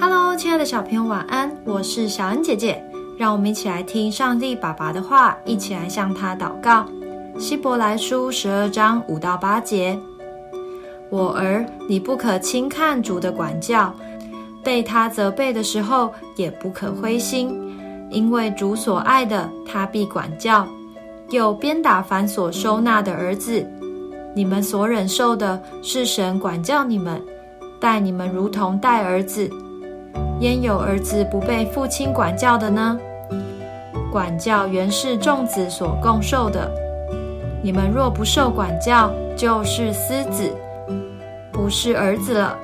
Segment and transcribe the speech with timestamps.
[0.00, 1.56] Hello，亲爱的小朋友，晚安！
[1.64, 2.82] 我是小恩姐姐，
[3.16, 6.84] 让我们一起来听上帝爸爸的话，一起来向他祷告。
[7.38, 9.96] 希伯来书十二章五到八节：
[11.10, 13.94] 我儿，你不可轻看主的管教，
[14.64, 17.56] 被他责备的时候，也不可灰心，
[18.10, 20.66] 因为主所爱的，他必管教；
[21.30, 23.64] 又鞭打凡所收纳的儿子。
[24.34, 27.22] 你们所忍受的，是神管教你们，
[27.78, 29.48] 待你们如同待儿子。
[30.40, 32.98] 焉有儿子不被父亲管教的呢？
[34.12, 36.70] 管教原是众子所共受的。
[37.60, 40.54] 你们若不受管教，就是私子，
[41.50, 42.56] 不是儿子了。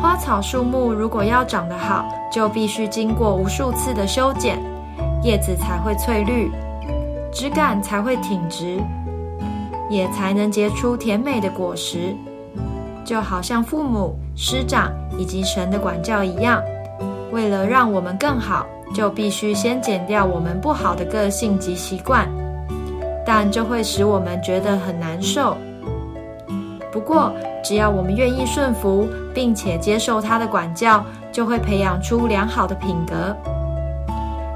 [0.00, 4.58] 花草树木如果要长得好，就必须经过无数次的修剪，
[5.22, 6.50] 叶子才会翠绿，
[7.30, 8.80] 枝干才会挺直，
[9.90, 12.16] 也才能结出甜美的果实。
[13.04, 16.62] 就好像父母、师长以及神的管教一样，
[17.30, 22.28] 为了让我们更好，就必须先减掉我们不好的个性及习惯，
[23.26, 25.56] 但这会使我们觉得很难受。
[26.90, 27.32] 不过，
[27.62, 33.36] 只要我们愿意顺服，并且接受他的管教，就会培养出良好的品格，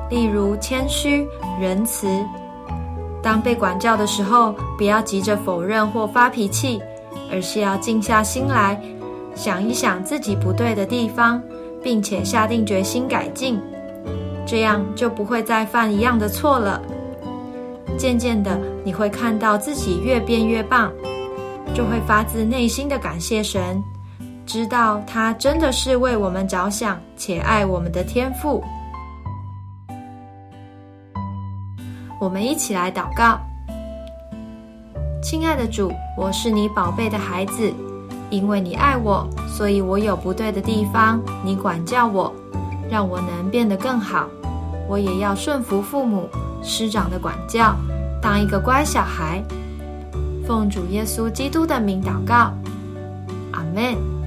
[0.08, 1.26] 例如谦虚、
[1.60, 2.08] 仁慈。
[3.20, 6.80] 当被管教的时候，不要急着否认或发脾气。
[7.30, 8.80] 而是要静下心来，
[9.34, 11.42] 想一想自己不对的地方，
[11.82, 13.60] 并且下定决心改进，
[14.46, 16.82] 这样就不会再犯一样的错了。
[17.96, 20.92] 渐渐的，你会看到自己越变越棒，
[21.74, 23.82] 就会发自内心的感谢神，
[24.46, 28.62] 知道他真的是为我们着想且爱我们的天赋。
[32.20, 33.40] 我们一起来祷告。
[35.20, 37.72] 亲爱的主，我是你宝贝的孩子，
[38.30, 42.32] 因为你爱我，所以我有不对的地方，你管教我，
[42.88, 44.28] 让我能变得更好。
[44.88, 46.28] 我也要顺服父母
[46.62, 47.74] 师长的管教，
[48.22, 49.42] 当一个乖小孩。
[50.46, 52.52] 奉主耶稣基督的名祷告，
[53.52, 54.17] 阿门。